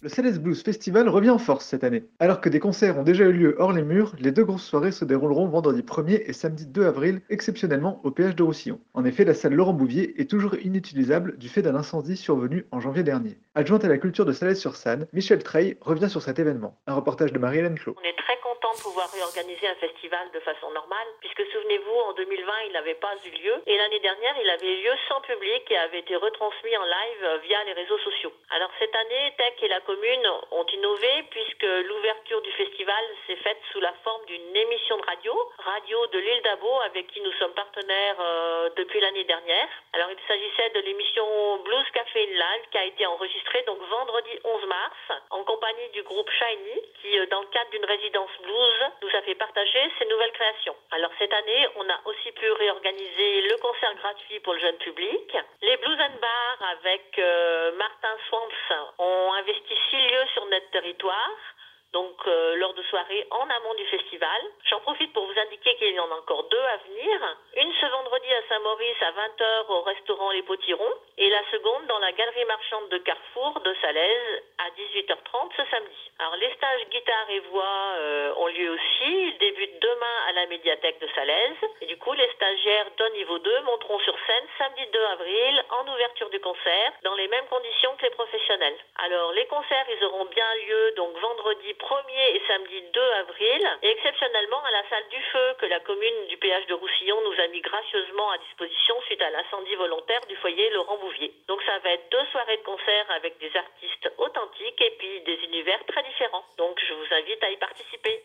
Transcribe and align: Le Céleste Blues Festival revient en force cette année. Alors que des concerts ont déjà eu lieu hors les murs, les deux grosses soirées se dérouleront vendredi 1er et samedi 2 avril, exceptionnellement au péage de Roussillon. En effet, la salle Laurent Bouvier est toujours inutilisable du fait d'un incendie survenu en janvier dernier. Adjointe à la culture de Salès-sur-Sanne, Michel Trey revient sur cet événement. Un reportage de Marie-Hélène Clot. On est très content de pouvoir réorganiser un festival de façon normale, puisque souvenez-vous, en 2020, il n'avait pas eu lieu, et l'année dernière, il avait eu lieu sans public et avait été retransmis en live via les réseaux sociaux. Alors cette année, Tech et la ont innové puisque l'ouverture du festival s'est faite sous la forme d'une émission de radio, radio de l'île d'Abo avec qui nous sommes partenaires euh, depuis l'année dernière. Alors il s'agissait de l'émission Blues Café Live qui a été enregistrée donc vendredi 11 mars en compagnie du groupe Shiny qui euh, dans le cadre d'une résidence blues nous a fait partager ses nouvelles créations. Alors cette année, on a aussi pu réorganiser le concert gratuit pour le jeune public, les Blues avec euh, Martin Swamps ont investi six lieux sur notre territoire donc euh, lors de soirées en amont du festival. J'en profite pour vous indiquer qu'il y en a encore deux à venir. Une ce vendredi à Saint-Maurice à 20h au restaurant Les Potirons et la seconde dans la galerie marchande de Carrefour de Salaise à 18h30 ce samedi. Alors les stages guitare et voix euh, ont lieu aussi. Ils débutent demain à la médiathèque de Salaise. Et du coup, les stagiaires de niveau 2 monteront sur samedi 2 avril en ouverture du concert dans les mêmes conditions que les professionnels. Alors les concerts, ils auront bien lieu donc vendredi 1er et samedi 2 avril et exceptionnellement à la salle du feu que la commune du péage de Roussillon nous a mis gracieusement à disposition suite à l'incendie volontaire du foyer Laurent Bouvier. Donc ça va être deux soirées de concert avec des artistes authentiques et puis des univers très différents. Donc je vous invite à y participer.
Le 0.00 0.08
Céleste 0.08 0.38
Blues 0.38 0.62
Festival 0.62 1.08
revient 1.08 1.30
en 1.30 1.38
force 1.38 1.64
cette 1.64 1.82
année. 1.82 2.04
Alors 2.20 2.40
que 2.40 2.48
des 2.48 2.60
concerts 2.60 2.96
ont 2.98 3.02
déjà 3.02 3.24
eu 3.24 3.32
lieu 3.32 3.56
hors 3.58 3.72
les 3.72 3.82
murs, 3.82 4.12
les 4.20 4.30
deux 4.30 4.44
grosses 4.44 4.64
soirées 4.64 4.92
se 4.92 5.04
dérouleront 5.04 5.48
vendredi 5.48 5.82
1er 5.82 6.22
et 6.24 6.32
samedi 6.32 6.66
2 6.66 6.86
avril, 6.86 7.20
exceptionnellement 7.30 8.00
au 8.04 8.12
péage 8.12 8.36
de 8.36 8.44
Roussillon. 8.44 8.78
En 8.94 9.04
effet, 9.04 9.24
la 9.24 9.34
salle 9.34 9.54
Laurent 9.54 9.72
Bouvier 9.72 10.14
est 10.20 10.30
toujours 10.30 10.54
inutilisable 10.54 11.36
du 11.36 11.48
fait 11.48 11.62
d'un 11.62 11.74
incendie 11.74 12.16
survenu 12.16 12.64
en 12.70 12.78
janvier 12.78 13.02
dernier. 13.02 13.38
Adjointe 13.56 13.84
à 13.84 13.88
la 13.88 13.98
culture 13.98 14.24
de 14.24 14.30
Salès-sur-Sanne, 14.30 15.08
Michel 15.12 15.42
Trey 15.42 15.76
revient 15.80 16.08
sur 16.08 16.22
cet 16.22 16.38
événement. 16.38 16.78
Un 16.86 16.94
reportage 16.94 17.32
de 17.32 17.38
Marie-Hélène 17.40 17.76
Clot. 17.76 17.96
On 17.98 18.06
est 18.06 18.16
très 18.16 18.38
content 18.38 18.70
de 18.78 18.82
pouvoir 18.82 19.10
réorganiser 19.10 19.66
un 19.66 19.74
festival 19.82 20.30
de 20.32 20.38
façon 20.46 20.70
normale, 20.78 21.10
puisque 21.18 21.42
souvenez-vous, 21.50 21.98
en 22.06 22.14
2020, 22.14 22.52
il 22.70 22.72
n'avait 22.72 23.02
pas 23.02 23.18
eu 23.26 23.34
lieu, 23.34 23.54
et 23.66 23.76
l'année 23.76 23.98
dernière, 23.98 24.36
il 24.38 24.48
avait 24.48 24.78
eu 24.78 24.78
lieu 24.86 24.94
sans 25.10 25.18
public 25.26 25.66
et 25.74 25.76
avait 25.90 26.06
été 26.06 26.14
retransmis 26.14 26.76
en 26.78 26.86
live 26.86 27.42
via 27.42 27.58
les 27.66 27.74
réseaux 27.74 27.98
sociaux. 27.98 28.30
Alors 28.54 28.70
cette 28.78 28.94
année, 28.94 29.34
Tech 29.34 29.58
et 29.58 29.68
la 29.68 29.80
ont 30.50 30.66
innové 30.66 31.24
puisque 31.30 31.62
l'ouverture 31.62 32.42
du 32.42 32.52
festival 32.52 33.02
s'est 33.26 33.36
faite 33.36 33.58
sous 33.72 33.80
la 33.80 33.92
forme 34.04 34.24
d'une 34.26 34.54
émission 34.54 34.98
de 34.98 35.06
radio, 35.06 35.32
radio 35.58 36.06
de 36.08 36.18
l'île 36.18 36.42
d'Abo 36.42 36.80
avec 36.84 37.06
qui 37.08 37.20
nous 37.22 37.32
sommes 37.32 37.54
partenaires 37.54 38.16
euh, 38.20 38.68
depuis 38.76 39.00
l'année 39.00 39.24
dernière. 39.24 39.68
Alors 39.94 40.10
il 40.10 40.18
s'agissait 40.28 40.70
de 40.74 40.80
l'émission 40.80 41.24
Blues 41.64 41.86
Café 41.94 42.26
Live 42.26 42.64
qui 42.70 42.78
a 42.78 42.84
été 42.84 43.06
enregistrée 43.06 43.64
donc 43.66 43.78
vendredi 43.88 44.30
11 44.44 44.66
mars 44.66 45.22
en 45.30 45.42
compagnie 45.44 45.88
du 45.94 46.02
groupe 46.02 46.30
Shiny 46.30 46.82
qui 47.00 47.18
euh, 47.18 47.26
dans 47.30 47.40
le 47.40 47.46
cadre 47.46 47.70
d'une 47.70 47.86
résidence 47.86 48.30
blues 48.42 48.84
nous 49.00 49.16
a 49.16 49.22
fait 49.22 49.36
partager 49.36 49.80
ses 49.98 50.04
nouvelles 50.06 50.32
créations. 50.32 50.76
Alors 50.90 51.10
cette 51.18 51.32
année, 51.32 51.66
on 51.76 51.88
a 51.88 52.00
aussi 52.04 52.30
pu 52.32 52.50
réorganiser 52.52 53.40
le 53.40 53.56
concert 53.56 53.94
gratuit 53.96 54.40
pour 54.40 54.52
le 54.52 54.60
jeune 54.60 54.76
public, 54.76 55.36
les 55.62 55.76
Blues 55.78 55.87
avec 56.72 57.18
euh, 57.18 57.72
Martin 57.76 58.16
Swamps 58.28 58.92
ont 58.98 59.32
investi 59.34 59.74
six 59.90 59.96
lieux 59.96 60.26
sur 60.34 60.46
notre 60.46 60.70
territoire 60.70 61.30
donc 61.92 62.16
euh, 62.26 62.56
lors 62.56 62.74
de 62.74 62.82
soirées 62.82 63.26
en 63.30 63.48
amont 63.48 63.74
du 63.74 63.84
festival. 63.86 64.40
J'en 64.68 64.80
profite 64.80 65.12
pour 65.12 65.24
vous 65.24 65.38
indiquer 65.38 65.74
qu'il 65.76 65.94
y 65.94 66.00
en 66.00 66.10
a 66.10 66.16
encore 66.16 66.44
deux 66.44 66.60
à 66.60 66.76
venir. 66.88 67.36
Une 67.56 67.72
ce 67.72 67.86
vendredi 67.86 68.28
à 68.34 68.48
Saint-Maurice 68.48 69.02
à 69.02 69.12
20h 69.12 69.66
au 69.68 69.82
restaurant 69.82 70.30
Les 70.32 70.42
Potirons 70.42 70.94
et 71.16 71.30
la 71.30 71.42
seconde 71.50 71.86
dans 71.86 71.98
la 71.98 72.12
galerie 72.12 72.44
marchande 72.44 72.88
de 72.90 72.98
Carrefour 72.98 73.60
de 73.60 73.74
Salaise 73.80 74.42
à 74.58 74.68
18h30 74.70 75.56
ce 75.56 75.62
samedi. 75.70 76.10
Alors 76.18 76.36
les 76.36 76.52
stages 76.54 76.88
guitare 76.90 77.30
et 77.30 77.40
voix 77.50 77.94
euh, 77.96 78.34
ont 78.36 78.48
lieu 78.48 78.70
aussi. 78.70 79.28
Ils 79.28 79.38
débutent 79.38 79.80
demain 79.80 80.16
à 80.28 80.32
la 80.32 80.46
médiathèque 80.46 81.00
de 81.00 81.08
Salaise. 81.14 81.56
Et 81.80 81.86
du 81.86 81.96
coup, 81.96 82.12
les 82.12 82.28
stagiaires 82.32 82.90
de 82.98 83.14
niveau 83.14 83.38
2 83.38 83.60
monteront 83.62 83.98
sur 84.00 84.16
samedi 84.58 84.86
2 84.92 85.04
avril 85.12 85.64
en 85.70 85.92
ouverture 85.92 86.30
du 86.30 86.40
concert 86.40 86.92
dans 87.02 87.14
les 87.14 87.28
mêmes 87.28 87.46
conditions 87.46 87.96
que 87.96 88.04
les 88.04 88.10
professionnels. 88.10 88.76
Alors 88.96 89.32
les 89.32 89.46
concerts, 89.46 89.86
ils 89.88 90.04
auront 90.04 90.24
bien 90.26 90.54
lieu 90.66 90.92
donc 90.96 91.16
vendredi 91.18 91.72
1er 91.72 92.36
et 92.36 92.42
samedi 92.46 92.82
2 92.92 93.00
avril 93.20 93.78
et 93.82 93.90
exceptionnellement 93.90 94.62
à 94.64 94.70
la 94.70 94.88
salle 94.88 95.08
du 95.08 95.22
feu 95.32 95.54
que 95.58 95.66
la 95.66 95.80
commune 95.80 96.26
du 96.28 96.36
péage 96.36 96.66
de 96.66 96.74
Roussillon 96.74 97.20
nous 97.22 97.40
a 97.40 97.46
mis 97.48 97.60
gracieusement 97.60 98.30
à 98.30 98.38
disposition 98.38 99.00
suite 99.02 99.22
à 99.22 99.30
l'incendie 99.30 99.74
volontaire 99.74 100.24
du 100.28 100.36
foyer 100.36 100.70
Laurent 100.70 100.98
Bouvier. 100.98 101.32
Donc 101.48 101.62
ça 101.62 101.78
va 101.78 101.90
être 101.90 102.08
deux 102.10 102.26
soirées 102.32 102.58
de 102.58 102.62
concert 102.62 103.06
avec 103.10 103.38
des 103.38 103.54
artistes 103.56 104.10
authentiques 104.18 104.80
et 104.80 104.90
puis 104.98 105.20
des 105.22 105.44
univers 105.44 105.84
très 105.86 106.02
différents. 106.02 106.44
Donc 106.56 106.78
je 106.86 106.94
vous 106.94 107.14
invite 107.14 107.42
à 107.42 107.50
y 107.50 107.56
participer. 107.56 108.22